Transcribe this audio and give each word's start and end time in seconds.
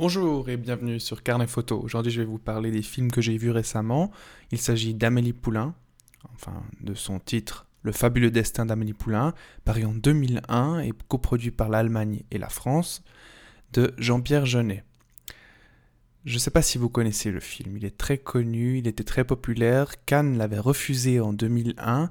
Bonjour 0.00 0.48
et 0.48 0.56
bienvenue 0.56 0.98
sur 0.98 1.22
Carnet 1.22 1.46
Photo. 1.46 1.78
Aujourd'hui, 1.78 2.10
je 2.10 2.22
vais 2.22 2.26
vous 2.26 2.38
parler 2.38 2.70
des 2.70 2.80
films 2.80 3.10
que 3.10 3.20
j'ai 3.20 3.36
vus 3.36 3.50
récemment. 3.50 4.10
Il 4.50 4.56
s'agit 4.56 4.94
d'Amélie 4.94 5.34
Poulain, 5.34 5.74
enfin 6.32 6.62
de 6.80 6.94
son 6.94 7.18
titre 7.18 7.66
Le 7.82 7.92
fabuleux 7.92 8.30
destin 8.30 8.64
d'Amélie 8.64 8.94
Poulain, 8.94 9.34
paru 9.66 9.84
en 9.84 9.92
2001 9.92 10.78
et 10.78 10.92
coproduit 11.08 11.50
par 11.50 11.68
l'Allemagne 11.68 12.22
et 12.30 12.38
la 12.38 12.48
France, 12.48 13.04
de 13.72 13.94
Jean-Pierre 13.98 14.46
Jeunet. 14.46 14.84
Je 16.24 16.34
ne 16.34 16.38
sais 16.38 16.50
pas 16.50 16.62
si 16.62 16.76
vous 16.76 16.90
connaissez 16.90 17.30
le 17.30 17.40
film, 17.40 17.76
il 17.76 17.84
est 17.84 17.96
très 17.96 18.18
connu, 18.18 18.78
il 18.78 18.86
était 18.86 19.04
très 19.04 19.24
populaire, 19.24 20.04
Cannes 20.04 20.36
l'avait 20.36 20.58
refusé 20.58 21.18
en 21.18 21.32
2001, 21.32 22.10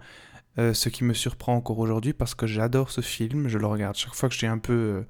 euh, 0.57 0.73
ce 0.73 0.89
qui 0.89 1.03
me 1.03 1.13
surprend 1.13 1.55
encore 1.55 1.77
aujourd'hui 1.77 2.13
parce 2.13 2.33
que 2.33 2.47
j'adore 2.47 2.89
ce 2.89 3.01
film, 3.01 3.47
je 3.47 3.59
le 3.59 3.67
regarde 3.67 3.95
chaque 3.95 4.15
fois 4.15 4.29
que 4.29 4.35
j'ai 4.35 4.47
un 4.47 4.57
peu... 4.57 4.73
Euh, 4.73 5.01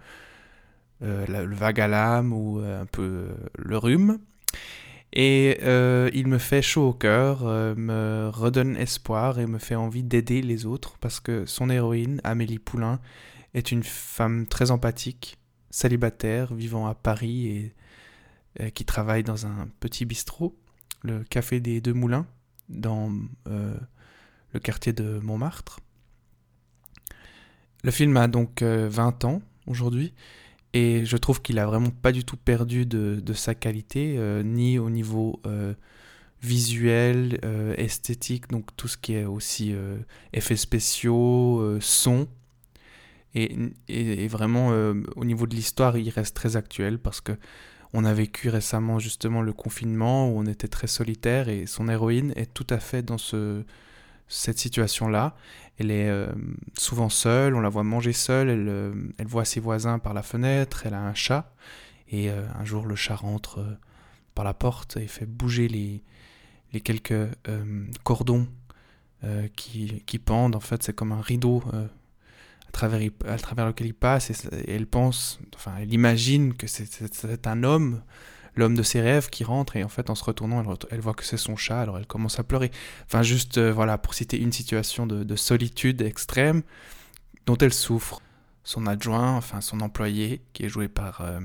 euh, 1.01 1.25
le 1.27 1.55
vague 1.55 1.79
à 1.79 1.87
l'âme 1.87 2.33
ou 2.33 2.59
un 2.59 2.85
peu 2.85 3.29
le 3.57 3.77
rhume. 3.77 4.19
Et 5.13 5.57
il 6.13 6.27
me 6.27 6.37
fait 6.37 6.61
chaud 6.61 6.89
au 6.89 6.93
cœur, 6.93 7.45
me 7.45 8.29
redonne 8.33 8.75
espoir 8.75 9.39
et 9.39 9.47
me 9.47 9.59
fait 9.59 9.75
envie 9.75 10.03
d'aider 10.03 10.41
les 10.41 10.65
autres 10.65 10.97
parce 10.99 11.21
que 11.21 11.45
son 11.45 11.69
héroïne, 11.69 12.19
Amélie 12.25 12.59
Poulain, 12.59 12.99
est 13.53 13.71
une 13.71 13.83
femme 13.83 14.45
très 14.45 14.71
empathique, 14.71 15.38
célibataire, 15.71 16.53
vivant 16.53 16.87
à 16.87 16.95
Paris 16.95 17.73
et 18.57 18.71
qui 18.71 18.83
travaille 18.83 19.23
dans 19.23 19.45
un 19.45 19.69
petit 19.79 20.05
bistrot, 20.05 20.57
le 21.03 21.23
Café 21.23 21.59
des 21.59 21.81
Deux 21.81 21.93
Moulins, 21.93 22.25
dans 22.67 23.11
le 23.45 24.59
quartier 24.59 24.91
de 24.91 25.19
Montmartre. 25.19 25.79
Le 27.83 27.91
film 27.91 28.17
a 28.17 28.27
donc 28.27 28.63
20 28.63 29.23
ans 29.25 29.41
aujourd'hui 29.67 30.13
et 30.73 31.05
je 31.05 31.17
trouve 31.17 31.41
qu'il 31.41 31.59
a 31.59 31.65
vraiment 31.65 31.89
pas 31.89 32.11
du 32.11 32.23
tout 32.23 32.37
perdu 32.37 32.85
de, 32.85 33.33
sa 33.33 33.55
qualité, 33.55 34.15
euh, 34.17 34.43
ni 34.43 34.77
au 34.77 34.89
niveau 34.89 35.39
euh, 35.45 35.73
visuel, 36.41 37.39
euh, 37.43 37.73
esthétique, 37.77 38.49
donc 38.49 38.75
tout 38.77 38.87
ce 38.87 38.97
qui 38.97 39.13
est 39.13 39.25
aussi 39.25 39.73
effets 40.33 40.55
spéciaux, 40.55 41.79
son. 41.79 42.27
Et, 43.35 44.27
vraiment, 44.27 44.69
au 44.69 45.25
niveau 45.25 45.45
de 45.45 45.55
l'histoire, 45.55 45.97
il 45.97 46.09
reste 46.09 46.35
très 46.35 46.55
actuel 46.55 46.97
parce 46.97 47.21
que 47.21 47.33
on 47.93 48.05
a 48.05 48.13
vécu 48.13 48.49
récemment 48.49 48.99
justement 48.99 49.41
le 49.41 49.53
confinement 49.53 50.29
où 50.29 50.39
on 50.39 50.45
était 50.45 50.67
très 50.67 50.87
solitaire 50.87 51.49
et 51.49 51.65
son 51.65 51.89
héroïne 51.89 52.33
est 52.35 52.53
tout 52.53 52.67
à 52.69 52.79
fait 52.79 53.01
dans 53.01 53.17
ce, 53.17 53.63
cette 54.27 54.59
situation-là. 54.59 55.35
Elle 55.79 55.91
est 55.91 56.07
euh, 56.09 56.27
souvent 56.77 57.09
seule, 57.09 57.55
on 57.55 57.61
la 57.61 57.69
voit 57.69 57.83
manger 57.83 58.13
seule, 58.13 58.49
elle, 58.49 58.67
euh, 58.69 58.93
elle, 59.17 59.27
voit 59.27 59.45
ses 59.45 59.59
voisins 59.59 59.97
par 59.97 60.13
la 60.13 60.21
fenêtre, 60.21 60.83
elle 60.85 60.93
a 60.93 61.01
un 61.01 61.13
chat, 61.13 61.51
et 62.09 62.29
euh, 62.29 62.45
un 62.59 62.65
jour 62.65 62.85
le 62.85 62.95
chat 62.95 63.15
rentre 63.15 63.65
par 64.35 64.45
la 64.45 64.53
porte 64.53 64.97
et 64.97 65.07
fait 65.07 65.25
bouger 65.25 65.67
les, 65.67 66.03
les 66.73 66.81
quelques 66.81 67.27
cordons 68.03 68.47
qui, 69.57 70.01
qui, 70.05 70.17
pendent, 70.17 70.55
en 70.55 70.61
fait 70.61 70.81
c'est 70.81 70.93
comme 70.93 71.11
un 71.11 71.19
rideau 71.19 71.61
à 72.69 73.37
travers, 73.37 73.67
lequel 73.67 73.87
il 73.87 73.93
passe, 73.93 74.29
et, 74.29 74.73
elle 74.73 74.87
pense, 74.87 75.39
enfin 75.55 75.73
elle 75.79 75.93
imagine 75.93 76.53
que 76.53 76.67
c'est 76.67 77.47
un 77.47 77.63
homme, 77.63 78.01
l'homme 78.55 78.75
de 78.75 78.83
ses 78.83 79.01
rêves 79.01 79.29
qui 79.29 79.43
rentre 79.43 79.75
et 79.75 79.83
en 79.83 79.89
fait 79.89 80.09
en 80.09 80.15
se 80.15 80.23
retournant 80.23 80.63
elle, 80.91 80.99
voit 80.99 81.13
que 81.13 81.23
c'est 81.23 81.37
son 81.37 81.55
chat 81.55 81.81
alors 81.81 81.97
elle 81.97 82.07
commence 82.07 82.39
à 82.39 82.43
pleurer. 82.43 82.71
Enfin 83.05 83.23
juste 83.23 83.57
euh, 83.57 83.71
voilà 83.71 83.97
pour 83.97 84.13
citer 84.13 84.39
une 84.39 84.51
situation 84.51 85.07
de, 85.07 85.35
solitude 85.35 86.01
extrême 86.01 86.61
dont 87.45 87.57
elle 87.57 87.73
souffre. 87.73 88.21
Son 88.63 88.85
adjoint 88.85 89.35
enfin 89.35 89.61
son 89.61 89.81
employé 89.81 90.41
qui 90.53 90.65
est 90.65 90.69
joué 90.69 90.87
par 90.87 91.21
euh, 91.21 91.39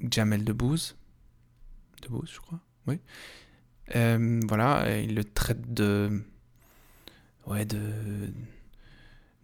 Jamel 0.00 0.44
Debbouze. 0.44 0.96
Debbouze 2.02 2.30
je 2.32 2.40
crois 2.40 2.60
oui. 2.86 2.98
Euh, 3.96 4.40
voilà 4.48 4.98
il 5.00 5.14
le 5.14 5.24
traite 5.24 5.72
de 5.72 6.22
ouais 7.46 7.64
de 7.64 7.80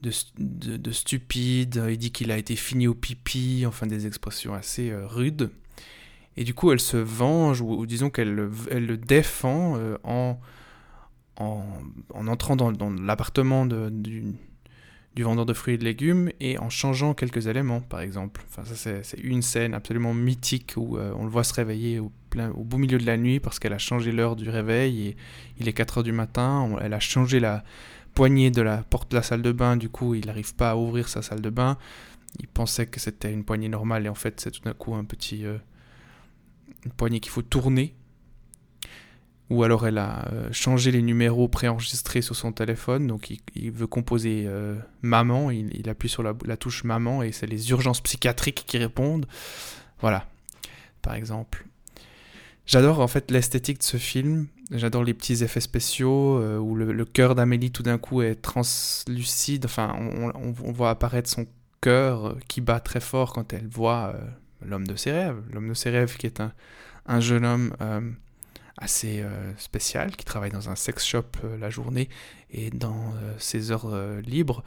de, 0.05 0.93
stupide, 0.93 1.83
il 1.89 1.99
dit 1.99 2.13
qu'il 2.13 2.31
a 2.31 2.39
été 2.39 2.57
fini 2.57 2.87
au 2.87 2.95
pipi, 2.95 3.65
enfin 3.67 3.87
des 3.87 4.07
expressions 4.07 4.55
assez 4.55 4.93
rudes. 4.95 5.51
Et 6.37 6.45
du 6.45 6.55
coup, 6.55 6.73
elle 6.73 6.81
se 6.81 6.97
venge, 6.97 7.61
ou, 7.61 7.87
disons 7.87 8.11
qu'elle 8.11 8.51
elle 8.71 8.87
le 8.87 8.97
défend 8.97 9.77
euh, 9.77 9.97
en, 10.03 10.39
en, 11.37 11.65
en, 12.13 12.27
entrant 12.27 12.57
dans, 12.57 12.73
dans 12.73 12.91
l'appartement 12.91 13.67
du, 13.67 14.35
du, 15.15 15.23
vendeur 15.23 15.47
de 15.47 15.53
fruits 15.53 15.75
et 15.75 15.79
de 15.79 15.85
légumes 15.85 16.31
et 16.41 16.59
en 16.59 16.71
changeant 16.71 17.15
quelques 17.15 17.47
éléments, 17.47 17.81
par 17.81 18.01
exemple. 18.01 18.43
Enfin, 18.49 18.65
ça, 18.65 18.75
c'est 18.75 19.19
une 19.21 19.43
scène 19.43 19.75
absolument 19.75 20.13
mythique 20.13 20.75
où 20.77 20.97
euh, 20.97 21.13
on 21.17 21.25
le 21.25 21.31
voit 21.31 21.45
se 21.45 21.55
réveiller 21.55 22.01
au, 22.01 22.11
plein, 22.31 22.51
au 22.51 22.65
beau 22.65 22.79
milieu 22.79 22.99
de 22.99 23.07
la 23.07 23.17
nuit 23.17 23.39
parce 23.39 23.61
qu'elle 23.61 23.73
a 23.73 23.79
changé 23.79 24.11
l'heure 24.11 24.35
du 24.35 24.51
réveil 24.51 25.09
et 25.09 25.17
il 25.61 25.69
est 25.69 25.73
4 25.73 25.99
heures 25.99 26.05
du 26.05 26.13
matin. 26.13 26.69
elle 26.81 26.95
a 26.95 27.01
changé 27.01 27.39
la 27.39 27.63
poignée 28.15 28.51
de 28.51 28.63
la 28.63 28.79
porte 28.79 29.11
de 29.11 29.17
la 29.17 29.23
salle 29.23 29.43
de 29.43 29.53
bain, 29.53 29.77
du 29.77 29.89
coup, 29.89 30.15
il 30.15 30.27
n'arrive 30.27 30.55
pas 30.55 30.71
à 30.71 30.77
ouvrir 30.77 31.09
sa 31.09 31.23
salle 31.23 31.41
de 31.41 31.51
bain. 31.51 31.79
Il 32.41 32.49
pensait 32.49 32.87
que 32.87 33.01
c'était 33.01 33.33
une 33.33 33.45
poignée 33.45 33.69
normale 33.69 34.07
et 34.07 34.09
en 34.09 34.15
fait, 34.15 34.41
c'est 34.41 34.51
tout 34.51 34.63
d'un 34.63 34.75
coup 34.75 34.95
un 34.95 35.05
petit. 35.05 35.45
Euh, 35.45 35.59
une 36.85 36.93
poignée 36.93 37.21
qu'il 37.21 37.33
faut 37.33 37.43
tourner. 37.43 37.95
Ou 39.51 39.63
alors 39.63 39.87
elle 39.87 39.99
a 39.99 40.27
euh, 40.33 40.49
changé 40.53 40.91
les 40.91 41.03
numéros 41.03 41.49
préenregistrés 41.49 42.23
sur 42.23 42.35
son 42.35 42.53
téléphone, 42.53 43.07
donc 43.07 43.31
il, 43.55 43.71
veut 43.71 43.87
composer 43.87 44.45
euh, 44.47 44.77
maman, 45.03 45.51
il, 45.51 45.87
appuie 45.89 46.09
sur 46.09 46.23
la, 46.23 46.57
touche 46.57 46.83
maman 46.85 47.23
et 47.23 47.31
c'est 47.31 47.47
les 47.47 47.71
urgences 47.71 48.01
psychiatriques 48.01 48.65
qui 48.67 48.79
répondent. 48.79 49.27
Voilà, 50.01 50.27
par 51.03 51.15
exemple. 51.15 51.67
J'adore 52.65 53.01
en 53.01 53.07
fait 53.07 53.31
l'esthétique 53.31 53.79
de 53.79 53.85
ce 53.85 53.99
film, 53.99 54.47
j'adore 54.71 55.05
les 55.05 55.15
petits 55.15 55.45
effets 55.45 55.61
spéciaux 55.61 56.39
euh, 56.39 56.59
où 56.59 56.75
le, 56.75 57.05
cœur 57.05 57.35
d'Amélie 57.35 57.71
tout 57.71 57.83
d'un 57.83 57.99
coup 57.99 58.23
est 58.23 58.37
translucide, 58.37 59.65
enfin 59.65 59.95
on, 60.35 60.53
voit 60.73 60.91
apparaître 60.91 61.31
son 61.31 61.47
cœur 61.81 62.37
qui 62.49 62.61
bat 62.61 62.81
très 62.81 63.01
fort 63.01 63.33
quand 63.33 63.53
elle 63.53 63.69
voit 63.69 64.15
l'homme 64.65 64.87
de 64.87 64.97
ses 64.97 65.13
rêves. 65.13 65.43
L'homme 65.53 65.69
de 65.69 65.75
ses 65.75 65.91
rêves 65.91 66.17
qui 66.17 66.27
est 66.27 66.41
un, 66.41 66.53
un 67.07 67.21
jeune 67.21 67.45
homme 67.45 67.75
euh, 67.81 68.01
assez 68.77 69.21
euh, 69.21 69.57
spécial, 69.57 70.17
qui 70.17 70.25
travaille 70.25 70.51
dans 70.51 70.71
un 70.71 70.77
sex 70.77 71.05
shop 71.05 71.25
euh, 71.45 71.57
la 71.59 71.71
journée 71.71 72.09
et 72.51 72.71
dans 72.71 73.15
ses 73.37 73.73
heures 73.73 73.93
libres 74.21 74.63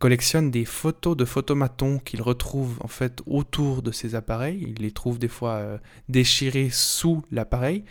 collectionne 0.00 0.50
des 0.50 0.64
photos 0.64 1.16
de 1.16 1.24
photomatons 1.24 2.00
qu'il 2.00 2.22
retrouve 2.22 2.78
en 2.80 2.88
fait 2.88 3.22
autour 3.26 3.82
de 3.82 3.92
ses 3.92 4.16
appareils. 4.16 4.66
Il 4.66 4.82
les 4.82 4.90
trouve 4.90 5.20
des 5.20 5.28
fois 5.28 5.62
déchirés 6.08 6.70
sous 6.72 7.22
l'appareil 7.30 7.84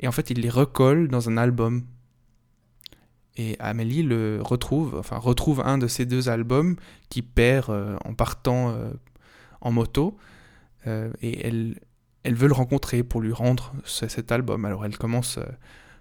et 0.00 0.08
en 0.08 0.12
fait 0.12 0.30
il 0.30 0.40
les 0.40 0.50
recolle 0.50 1.08
dans 1.08 1.28
un 1.28 1.36
album. 1.36 1.84
Et 3.36 3.56
Amélie 3.60 4.02
le 4.02 4.40
retrouve, 4.42 4.96
enfin 4.96 5.16
retrouve 5.16 5.60
un 5.60 5.78
de 5.78 5.86
ces 5.86 6.04
deux 6.04 6.28
albums 6.28 6.76
qui 7.08 7.22
perd 7.22 7.70
en 8.04 8.12
partant 8.12 8.76
en 9.60 9.72
moto 9.72 10.18
euh, 10.86 11.12
et 11.20 11.46
elle, 11.46 11.78
elle 12.22 12.34
veut 12.34 12.48
le 12.48 12.54
rencontrer 12.54 13.02
pour 13.02 13.20
lui 13.20 13.32
rendre 13.32 13.72
cet 13.84 14.32
album. 14.32 14.64
Alors 14.64 14.84
elle 14.84 14.96
commence 14.96 15.38
euh, 15.38 15.44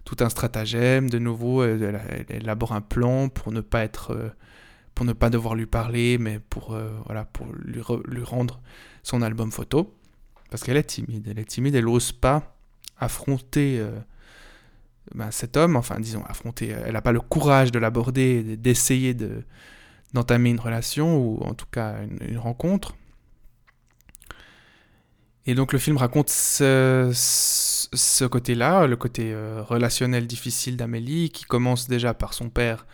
tout 0.05 0.17
un 0.19 0.29
stratagème, 0.29 1.09
de 1.09 1.19
nouveau, 1.19 1.63
elle, 1.63 2.01
élabore 2.29 2.73
un 2.73 2.81
plan 2.81 3.29
pour 3.29 3.51
ne 3.51 3.61
pas 3.61 3.83
être, 3.83 4.11
euh, 4.11 4.29
pour 4.95 5.05
ne 5.05 5.13
pas 5.13 5.29
devoir 5.29 5.55
lui 5.55 5.65
parler, 5.65 6.17
mais 6.17 6.39
pour, 6.39 6.77
voilà, 7.05 7.25
pour 7.25 7.47
lui, 7.53 7.81
lui, 8.05 8.23
rendre 8.23 8.61
son 9.03 9.21
album 9.21 9.51
photo. 9.51 9.95
Parce 10.49 10.63
qu'elle 10.63 10.77
est 10.77 10.83
timide, 10.83 11.27
elle 11.29 11.39
est 11.39 11.45
timide, 11.45 11.75
elle 11.75 11.85
n'ose 11.85 12.11
pas 12.11 12.58
affronter 12.99 13.81
ben, 15.15 15.31
cet 15.31 15.57
homme, 15.57 15.75
enfin 15.75 15.99
disons 15.99 16.23
affronter, 16.25 16.67
elle 16.67 16.93
n'a 16.93 17.01
pas 17.01 17.11
le 17.11 17.21
courage 17.21 17.71
de 17.71 17.79
l'aborder, 17.79 18.57
d'essayer 18.57 19.13
de, 19.13 19.43
d'entamer 20.13 20.49
une 20.49 20.59
relation, 20.59 21.17
ou 21.17 21.41
en 21.43 21.53
tout 21.53 21.67
cas 21.71 21.95
une 22.21 22.37
rencontre. 22.37 22.95
Et 25.49 25.55
donc 25.55 25.73
le 25.73 25.79
film 25.79 25.97
raconte 25.97 26.29
ce, 26.29 27.11
côté-là, 28.25 28.85
le 28.85 28.95
côté 28.95 29.31
euh, 29.33 29.63
relationnel 29.63 30.27
difficile 30.27 30.77
d'Amélie, 30.77 31.31
qui 31.31 31.43
commence 31.45 31.87
déjà 31.87 32.13
par 32.13 32.35
son 32.35 32.49
père 32.49 32.85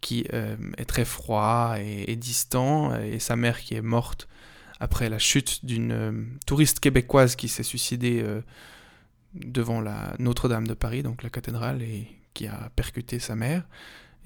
qui 0.00 0.24
euh, 0.32 0.56
est 0.78 0.86
très 0.86 1.04
froid 1.04 1.74
et, 1.78 2.16
distant, 2.16 2.98
et 2.98 3.18
sa 3.18 3.36
mère 3.36 3.60
qui 3.60 3.74
est 3.74 3.82
morte 3.82 4.26
après 4.80 5.10
la 5.10 5.18
chute 5.18 5.66
d'une 5.66 5.92
euh, 5.92 6.12
touriste 6.46 6.80
québécoise 6.80 7.36
qui 7.36 7.48
s'est 7.48 7.62
suicidée 7.62 8.24
devant 9.44 9.80
la 9.80 10.14
Notre-Dame 10.18 10.66
de 10.66 10.74
Paris, 10.74 11.02
donc 11.02 11.22
la 11.22 11.30
cathédrale, 11.30 11.82
et 11.82 12.08
qui 12.34 12.46
a 12.46 12.70
percuté 12.76 13.18
sa 13.18 13.36
mère. 13.36 13.64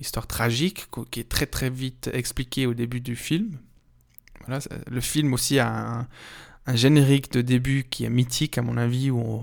Histoire 0.00 0.26
tragique 0.26 0.86
qui 1.10 1.20
est 1.20 1.28
très 1.28 1.46
très 1.46 1.70
vite 1.70 2.10
expliquée 2.12 2.66
au 2.66 2.74
début 2.74 3.00
du 3.00 3.16
film. 3.16 3.58
Voilà, 4.46 4.60
le 4.90 5.00
film 5.00 5.32
aussi 5.32 5.58
a 5.58 6.06
un, 6.66 6.74
générique 6.74 7.32
de 7.32 7.40
début 7.40 7.84
qui 7.84 8.04
est 8.04 8.10
mythique 8.10 8.58
à 8.58 8.62
mon 8.62 8.76
avis, 8.76 9.10
où 9.10 9.42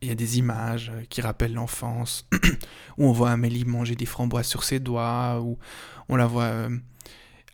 il 0.00 0.08
y 0.08 0.10
a 0.10 0.14
des 0.14 0.38
images 0.38 0.92
qui 1.08 1.20
rappellent 1.20 1.54
l'enfance, 1.54 2.26
où 2.98 3.06
on 3.06 3.12
voit 3.12 3.30
Amélie 3.30 3.64
manger 3.64 3.96
des 3.96 4.06
framboises 4.06 4.46
sur 4.46 4.64
ses 4.64 4.80
doigts, 4.80 5.40
où 5.40 5.58
on 6.08 6.16
la 6.16 6.26
voit 6.26 6.44
euh, 6.44 6.78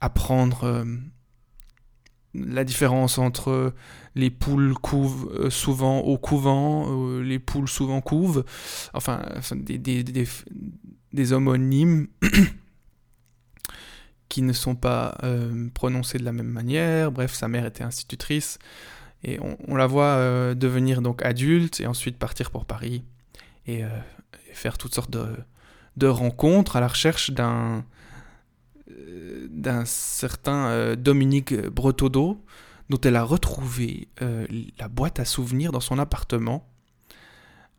apprendre 0.00 0.64
euh, 0.64 0.84
la 2.34 2.64
différence 2.64 3.18
entre 3.18 3.74
les 4.14 4.30
poules 4.30 4.74
couvent 4.74 5.28
euh, 5.32 5.50
souvent 5.50 6.00
au 6.00 6.18
couvent, 6.18 7.18
les 7.20 7.38
poules 7.38 7.68
souvent 7.68 8.00
couvent, 8.00 8.42
enfin, 8.94 9.22
des, 9.54 9.78
des, 9.78 10.04
des, 11.12 11.32
homonymes 11.32 12.06
qui 14.30 14.42
ne 14.42 14.52
sont 14.54 14.76
pas 14.76 15.18
euh, 15.24 15.68
prononcés 15.74 16.18
de 16.18 16.24
la 16.24 16.32
même 16.32 16.48
manière. 16.48 17.12
Bref, 17.12 17.34
sa 17.34 17.48
mère 17.48 17.66
était 17.66 17.84
institutrice. 17.84 18.58
Et 19.22 19.38
on, 19.68 19.76
la 19.76 19.86
voit 19.86 20.04
euh, 20.04 20.54
devenir 20.54 21.02
donc 21.02 21.22
adulte 21.22 21.80
et 21.80 21.86
ensuite 21.86 22.16
partir 22.16 22.50
pour 22.50 22.64
Paris 22.64 23.04
et, 23.66 23.84
euh, 23.84 23.88
faire 24.54 24.78
toutes 24.78 24.94
sortes 24.94 25.10
de, 25.10 25.26
de, 25.98 26.06
rencontres 26.06 26.76
à 26.76 26.80
la 26.80 26.88
recherche 26.88 27.30
d'un 27.30 27.84
d'un 29.50 29.84
certain 29.84 30.94
Dominique 30.96 31.54
Bretodeau 31.54 32.42
dont 32.88 33.00
elle 33.02 33.16
a 33.16 33.22
retrouvé 33.22 34.08
la 34.20 34.88
boîte 34.88 35.20
à 35.20 35.24
souvenirs 35.24 35.72
dans 35.72 35.80
son 35.80 35.98
appartement 35.98 36.70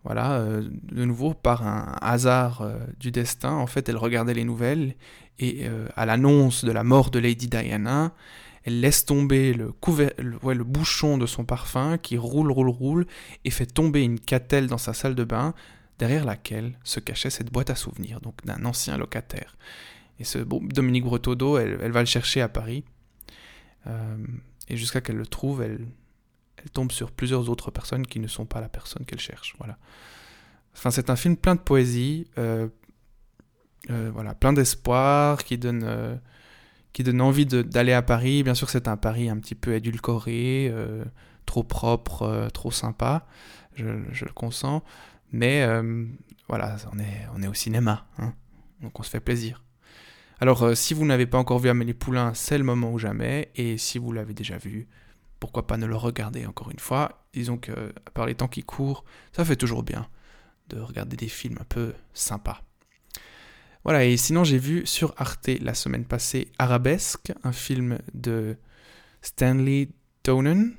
voilà, 0.03 0.33
euh, 0.33 0.67
de 0.91 1.05
nouveau, 1.05 1.33
par 1.33 1.65
un 1.65 1.95
hasard 2.01 2.61
euh, 2.61 2.77
du 2.99 3.11
destin, 3.11 3.51
en 3.51 3.67
fait, 3.67 3.87
elle 3.87 3.97
regardait 3.97 4.33
les 4.33 4.45
nouvelles 4.45 4.95
et 5.37 5.67
euh, 5.67 5.87
à 5.95 6.05
l'annonce 6.05 6.65
de 6.65 6.71
la 6.71 6.83
mort 6.83 7.11
de 7.11 7.19
Lady 7.19 7.47
Diana, 7.47 8.13
elle 8.63 8.79
laisse 8.79 9.05
tomber 9.05 9.53
le, 9.53 9.73
le, 10.19 10.63
bouchon 10.63 11.17
de 11.17 11.25
son 11.25 11.45
parfum 11.45 11.97
qui 11.97 12.17
roule, 12.17 12.51
roule, 12.51 12.69
roule 12.69 13.07
et 13.43 13.51
fait 13.51 13.65
tomber 13.65 14.03
une 14.03 14.19
catelle 14.19 14.67
dans 14.67 14.77
sa 14.77 14.93
salle 14.93 15.15
de 15.15 15.23
bain 15.23 15.53
derrière 15.97 16.25
laquelle 16.25 16.77
se 16.83 16.99
cachait 16.99 17.29
cette 17.29 17.51
boîte 17.51 17.69
à 17.69 17.75
souvenirs, 17.75 18.21
donc 18.21 18.43
d'un 18.45 18.65
ancien 18.65 18.97
locataire. 18.97 19.55
Dominique 20.35 21.03
Bretodeau, 21.03 21.57
elle, 21.57 21.79
elle, 21.81 21.91
va 21.91 21.99
le 21.99 22.05
chercher 22.05 22.41
à 22.41 22.49
Paris. 22.49 22.83
et 24.67 24.77
jusqu'à 24.77 25.01
qu'elle 25.01 25.17
le 25.17 25.27
trouve, 25.27 25.61
elle, 25.61 25.87
tombe 26.73 26.91
sur 26.91 27.11
plusieurs 27.11 27.49
autres 27.49 27.71
personnes 27.71 28.05
qui 28.05 28.19
ne 28.19 28.27
sont 28.27 28.45
pas 28.45 28.61
la 28.61 28.69
personne 28.69 29.05
qu'elle 29.05 29.19
cherche. 29.19 29.55
Voilà. 29.57 29.77
Enfin, 30.73 30.91
c'est 30.91 31.09
un 31.09 31.15
film 31.15 31.35
plein 31.37 31.55
de 31.55 31.59
poésie, 31.59 32.27
euh, 32.37 32.67
euh, 33.89 34.11
voilà, 34.13 34.33
plein 34.35 34.53
d'espoir, 34.53 35.43
qui 35.43 35.57
donne, 35.57 35.83
euh, 35.83 36.15
qui 36.93 37.03
donne 37.03 37.21
envie 37.21 37.45
d'aller 37.45 37.93
à 37.93 38.01
Paris. 38.01 38.43
Bien 38.43 38.53
sûr, 38.53 38.69
c'est 38.69 38.87
un 38.87 38.97
Paris 38.97 39.29
un 39.29 39.37
petit 39.37 39.55
peu 39.55 39.73
édulcoré, 39.73 40.73
trop 41.45 41.63
propre, 41.63 42.49
trop 42.53 42.71
sympa, 42.71 43.25
je, 43.75 43.85
le 43.85 44.33
consens. 44.33 44.83
Mais 45.31 45.65
voilà, 46.47 46.77
on 46.93 46.99
est, 46.99 47.27
on 47.35 47.41
est 47.41 47.47
au 47.47 47.53
cinéma, 47.53 48.05
hein, 48.17 48.33
donc 48.81 48.99
on 48.99 49.03
se 49.03 49.09
fait 49.09 49.19
plaisir. 49.19 49.63
Alors, 50.41 50.75
si 50.75 50.93
vous 50.93 51.05
n'avez 51.05 51.27
pas 51.27 51.37
encore 51.37 51.59
vu 51.59 51.69
Amélie 51.69 51.93
Poulain, 51.93 52.33
c'est 52.33 52.57
le 52.57 52.63
moment 52.63 52.91
ou 52.91 52.97
jamais. 52.97 53.51
Et 53.55 53.77
si 53.77 53.99
vous 53.99 54.11
l'avez 54.11 54.33
déjà 54.33 54.57
vu, 54.57 54.87
pourquoi 55.39 55.67
pas 55.67 55.77
ne 55.77 55.85
le 55.85 55.95
regarder 55.95 56.45
encore 56.45 56.71
une 56.71 56.79
fois. 56.79 57.25
Disons 57.33 57.57
que, 57.57 57.93
par 58.13 58.25
les 58.25 58.35
temps 58.35 58.47
qui 58.47 58.63
courent, 58.63 59.03
ça 59.33 59.45
fait 59.45 59.55
toujours 59.55 59.83
bien 59.83 60.07
de 60.69 60.79
regarder 60.79 61.17
des 61.17 61.27
films 61.27 61.57
un 61.59 61.65
peu 61.65 61.93
sympas. 62.13 62.61
Voilà, 63.83 64.05
et 64.05 64.15
sinon 64.17 64.43
j'ai 64.43 64.59
vu 64.59 64.85
sur 64.85 65.13
Arte 65.17 65.49
la 65.59 65.73
semaine 65.73 66.05
passée 66.05 66.51
Arabesque, 66.59 67.33
un 67.43 67.51
film 67.51 67.97
de 68.13 68.57
Stanley 69.23 69.89
Donen, 70.23 70.75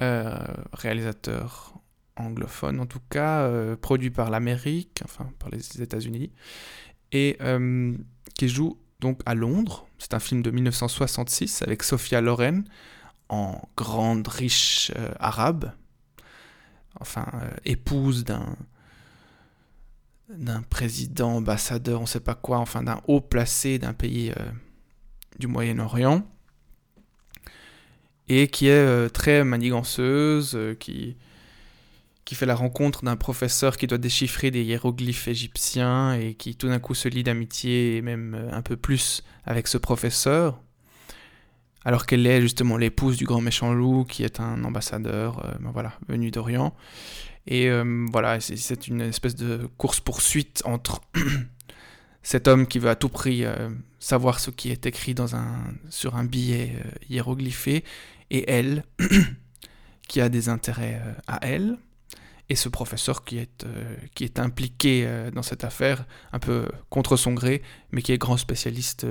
euh, 0.00 0.36
réalisateur 0.72 1.74
anglophone 2.16 2.80
en 2.80 2.86
tout 2.86 3.02
cas, 3.08 3.42
euh, 3.42 3.76
produit 3.76 4.10
par 4.10 4.30
l'Amérique, 4.30 5.00
enfin 5.04 5.30
par 5.38 5.50
les 5.50 5.80
États-Unis, 5.80 6.32
et 7.12 7.36
euh, 7.40 7.96
qui 8.36 8.48
joue 8.48 8.78
donc 9.04 9.20
à 9.26 9.34
Londres. 9.34 9.86
C'est 9.98 10.14
un 10.14 10.18
film 10.18 10.42
de 10.42 10.50
1966 10.50 11.60
avec 11.62 11.82
Sophia 11.82 12.22
Loren, 12.22 12.64
en 13.28 13.60
grande 13.76 14.26
riche 14.26 14.90
euh, 14.96 15.12
arabe, 15.20 15.72
enfin 17.00 17.26
euh, 17.34 17.50
épouse 17.64 18.24
d'un 18.24 18.56
d'un 20.30 20.62
président, 20.62 21.36
ambassadeur, 21.36 22.00
on 22.00 22.06
sait 22.06 22.18
pas 22.18 22.34
quoi, 22.34 22.58
enfin 22.58 22.82
d'un 22.82 22.98
haut 23.06 23.20
placé 23.20 23.78
d'un 23.78 23.92
pays 23.92 24.30
euh, 24.30 24.50
du 25.38 25.48
Moyen-Orient, 25.48 26.26
et 28.28 28.48
qui 28.48 28.68
est 28.68 29.10
très 29.10 29.44
maniganceuse, 29.44 30.58
qui, 30.80 31.18
qui 32.24 32.34
fait 32.34 32.46
la 32.46 32.54
rencontre 32.54 33.04
d'un 33.04 33.16
professeur 33.16 33.76
qui 33.76 33.86
doit 33.86 33.98
déchiffrer 33.98 34.50
des 34.50 34.62
hiéroglyphes 34.62 35.28
égyptiens 35.28 36.14
et 36.14 36.34
qui 36.34 36.56
tout 36.56 36.68
d'un 36.68 36.78
coup 36.78 36.94
se 36.94 37.08
lie 37.08 37.22
d'amitié 37.22 37.96
et 37.96 38.02
même 38.02 38.48
un 38.50 38.62
peu 38.62 38.76
plus 38.76 39.22
avec 39.44 39.68
ce 39.68 39.76
professeur 39.78 40.60
alors 41.84 42.06
qu'elle 42.06 42.26
est 42.26 42.40
justement 42.40 42.76
l'épouse 42.76 43.16
du 43.16 43.24
grand 43.24 43.40
méchant 43.40 43.72
loup, 43.72 44.04
qui 44.04 44.24
est 44.24 44.40
un 44.40 44.64
ambassadeur, 44.64 45.44
euh, 45.44 45.52
ben 45.60 45.70
voilà, 45.70 45.92
venu 46.08 46.30
d'Orient. 46.30 46.74
Et 47.46 47.68
euh, 47.68 48.06
voilà, 48.10 48.40
c'est 48.40 48.88
une 48.88 49.02
espèce 49.02 49.36
de 49.36 49.68
course-poursuite 49.76 50.62
entre 50.64 51.02
cet 52.22 52.48
homme 52.48 52.66
qui 52.66 52.78
veut 52.78 52.88
à 52.88 52.96
tout 52.96 53.10
prix 53.10 53.44
euh, 53.44 53.68
savoir 53.98 54.40
ce 54.40 54.50
qui 54.50 54.70
est 54.70 54.86
écrit 54.86 55.14
sur 55.90 56.16
un 56.16 56.24
billet 56.24 56.72
hiéroglyphé, 57.10 57.84
et 58.30 58.50
elle, 58.50 58.84
qui 60.08 60.22
a 60.22 60.30
des 60.30 60.48
intérêts 60.48 61.02
à 61.26 61.46
elle, 61.46 61.76
et 62.48 62.56
ce 62.56 62.68
professeur 62.68 63.24
qui 63.24 63.38
est, 63.38 63.66
est 64.20 64.38
impliqué 64.38 65.08
dans 65.34 65.42
cette 65.42 65.64
affaire, 65.64 66.04
un 66.32 66.38
peu 66.38 66.68
contre 66.90 67.16
son 67.16 67.32
gré, 67.32 67.62
mais 67.90 68.02
qui 68.02 68.12
est 68.12 68.18
grand 68.18 68.36
spécialiste 68.36 69.06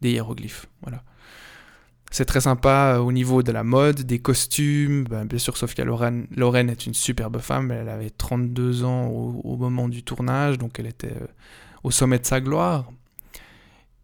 des 0.00 0.12
hiéroglyphes. 0.12 0.66
Voilà. 0.82 1.02
C'est 2.10 2.24
très 2.24 2.40
sympa 2.40 2.94
euh, 2.96 2.98
au 2.98 3.12
niveau 3.12 3.42
de 3.42 3.52
la 3.52 3.62
mode, 3.62 4.00
des 4.02 4.18
costumes. 4.18 5.04
Ben, 5.04 5.24
bien 5.24 5.38
sûr, 5.38 5.56
Sophia 5.56 5.84
Loren, 5.84 6.26
est 6.68 6.86
une 6.86 6.94
superbe 6.94 7.38
femme. 7.38 7.70
Elle 7.70 7.88
avait 7.88 8.10
32 8.10 8.84
ans 8.84 9.06
au, 9.06 9.56
moment 9.56 9.88
du 9.88 10.02
tournage, 10.02 10.58
donc 10.58 10.80
elle 10.80 10.88
était 10.88 11.14
euh, 11.14 11.26
au 11.84 11.92
sommet 11.92 12.18
de 12.18 12.26
sa 12.26 12.40
gloire. 12.40 12.90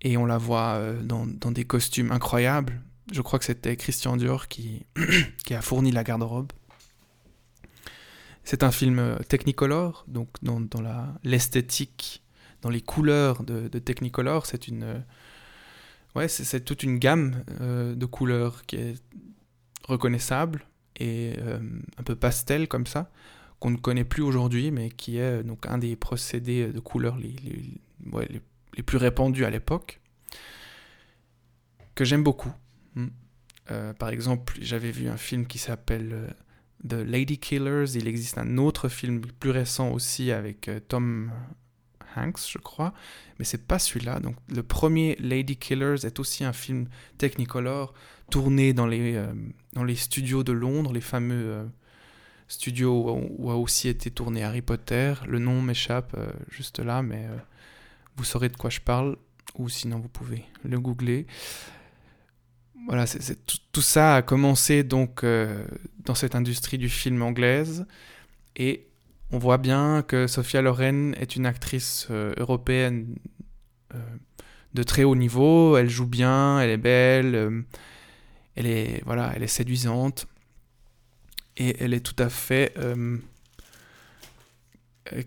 Et 0.02 0.16
on 0.16 0.24
la 0.24 0.38
voit 0.38 0.74
euh, 0.76 1.02
dans, 1.02 1.26
des 1.26 1.64
costumes 1.64 2.12
incroyables. 2.12 2.80
Je 3.12 3.22
crois 3.22 3.40
que 3.40 3.44
c'était 3.44 3.76
Christian 3.76 4.16
Dior 4.16 4.46
qui 4.46 4.86
a 5.50 5.60
fourni 5.60 5.90
la 5.90 6.04
garde-robe. 6.04 6.52
C'est 8.46 8.62
un 8.62 8.70
film 8.70 9.18
Technicolor, 9.28 10.04
donc 10.06 10.28
dans, 10.40 10.60
dans 10.60 10.80
l'esthétique, 11.24 12.22
dans 12.62 12.70
les 12.70 12.80
couleurs 12.80 13.42
de, 13.42 13.66
Technicolor, 13.78 14.46
c'est 14.46 14.68
une 14.68 15.02
Ouais, 16.14 16.28
c'est 16.28 16.64
toute 16.64 16.82
une 16.82 16.98
gamme 16.98 17.44
euh, 17.60 17.94
de 17.94 18.06
couleurs 18.06 18.64
qui 18.64 18.76
est 18.76 18.94
reconnaissable 19.86 20.64
et 20.98 21.34
euh, 21.40 21.58
un 21.98 22.02
peu 22.04 22.16
pastel 22.16 22.68
comme 22.68 22.86
ça, 22.86 23.10
qu'on 23.58 23.68
ne 23.68 23.76
connaît 23.76 24.04
plus 24.04 24.22
aujourd'hui, 24.22 24.70
mais 24.70 24.88
qui 24.88 25.18
est 25.18 25.42
donc 25.42 25.66
un 25.66 25.76
des 25.76 25.94
procédés 25.94 26.68
de 26.68 26.80
couleurs 26.80 27.18
les, 27.18 27.34
les, 27.44 28.40
les, 28.76 28.82
plus 28.82 28.96
répandus 28.96 29.44
à 29.44 29.50
l'époque, 29.50 30.00
que 31.94 32.04
j'aime 32.06 32.22
beaucoup. 32.22 32.54
Hmm. 32.94 33.08
Euh, 33.70 33.92
par 33.92 34.08
exemple, 34.08 34.54
j'avais 34.62 34.92
vu 34.92 35.08
un 35.08 35.18
film 35.18 35.46
qui 35.46 35.58
s'appelle 35.58 36.34
The 36.86 36.94
Lady 36.94 37.38
Killers. 37.38 37.94
Il 37.94 38.08
existe 38.08 38.38
un 38.38 38.58
autre 38.58 38.88
film 38.88 39.20
plus 39.20 39.50
récent 39.50 39.90
aussi 39.90 40.32
avec 40.32 40.70
Tom 40.88 41.30
Hanks, 42.16 42.48
je 42.48 42.58
crois, 42.58 42.92
mais 43.38 43.44
c'est 43.44 43.66
pas 43.66 43.78
celui-là. 43.78 44.20
Donc 44.20 44.36
le 44.48 44.62
premier 44.62 45.16
Lady 45.20 45.56
Killers 45.56 46.04
est 46.04 46.18
aussi 46.18 46.44
un 46.44 46.52
film 46.52 46.88
Technicolor 47.18 47.94
tourné 48.30 48.72
dans 48.72 48.86
les, 48.86 49.14
euh, 49.14 49.32
dans 49.74 49.84
les 49.84 49.94
studios 49.94 50.42
de 50.42 50.52
Londres, 50.52 50.92
les 50.92 51.00
fameux 51.00 51.46
euh, 51.46 51.64
studios 52.48 53.18
où, 53.38 53.50
a 53.50 53.56
aussi 53.56 53.88
été 53.88 54.10
tourné 54.10 54.42
Harry 54.42 54.62
Potter. 54.62 55.14
Le 55.26 55.38
nom 55.38 55.62
m'échappe 55.62 56.14
euh, 56.16 56.28
juste 56.50 56.80
là, 56.80 57.02
mais 57.02 57.26
vous 58.16 58.24
saurez 58.24 58.48
de 58.48 58.56
quoi 58.56 58.70
je 58.70 58.80
parle, 58.80 59.16
ou 59.56 59.68
sinon 59.68 59.98
vous 59.98 60.08
pouvez 60.08 60.44
le 60.64 60.80
googler. 60.80 61.26
Voilà, 62.86 63.04
tout, 63.72 63.80
ça 63.80 64.16
a 64.16 64.22
commencé 64.22 64.84
donc 64.84 65.24
dans 65.24 66.14
cette 66.14 66.34
industrie 66.34 66.78
du 66.78 66.88
film 66.88 67.20
anglaise 67.22 67.84
et 68.54 68.86
on 69.32 69.38
voit 69.38 69.58
bien 69.58 70.02
que 70.02 70.26
Sophia 70.26 70.62
Loren 70.62 71.14
est 71.18 71.36
une 71.36 71.46
actrice 71.46 72.06
euh, 72.10 72.32
européenne 72.36 73.16
euh, 73.94 73.98
de 74.74 74.82
très 74.82 75.04
haut 75.04 75.16
niveau. 75.16 75.76
Elle 75.76 75.90
joue 75.90 76.06
bien, 76.06 76.60
elle 76.60 76.70
est 76.70 76.76
belle, 76.76 77.34
euh, 77.34 77.62
elle 78.54 78.66
est 78.66 79.02
voilà, 79.04 79.32
elle 79.34 79.42
est 79.42 79.48
séduisante 79.48 80.26
et 81.56 81.76
elle 81.82 81.92
est 81.94 82.00
tout 82.00 82.22
à 82.22 82.28
fait 82.28 82.74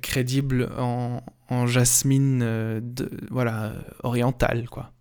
crédible 0.02 0.70
en, 0.78 1.22
jasmine 1.66 2.40
de, 2.40 3.10
voilà 3.32 3.74
orientale 4.04 4.70
quoi. 4.70 4.92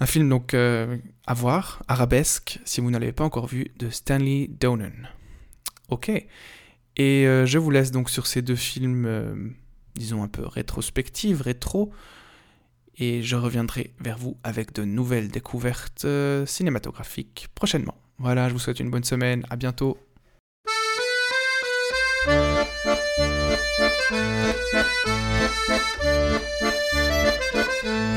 Un 0.00 0.06
film 0.06 0.30
donc 0.30 0.54
euh, 0.54 0.96
à 1.26 1.34
voir, 1.34 1.82
arabesque, 1.86 2.58
si 2.64 2.80
vous 2.80 2.90
ne 2.90 2.98
l'avez 2.98 3.12
pas 3.12 3.24
encore 3.24 3.46
vu, 3.46 3.66
de 3.78 3.90
Stanley 3.90 4.48
Donen. 4.48 5.10
Ok. 5.90 6.08
Et 6.08 7.26
euh, 7.26 7.44
je 7.44 7.58
vous 7.58 7.70
laisse 7.70 7.90
donc 7.90 8.08
sur 8.08 8.26
ces 8.26 8.40
deux 8.40 8.56
films, 8.56 9.04
euh, 9.04 9.34
disons 9.94 10.22
un 10.22 10.28
peu 10.28 10.46
rétrospectives, 10.46 11.42
rétro. 11.42 11.92
Et 12.96 13.22
je 13.22 13.36
reviendrai 13.36 13.92
vers 14.00 14.16
vous 14.16 14.38
avec 14.42 14.72
de 14.72 14.84
nouvelles 14.84 15.28
découvertes 15.28 16.06
cinématographiques 16.46 17.48
prochainement. 17.54 17.94
Voilà, 18.18 18.48
je 18.48 18.54
vous 18.54 18.58
souhaite 18.58 18.80
une 18.80 18.90
bonne 18.90 19.04
semaine, 19.04 19.44
à 19.48 19.56
bientôt. 19.56 19.98